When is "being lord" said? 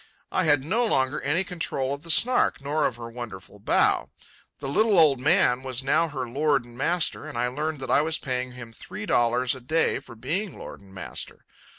10.15-10.81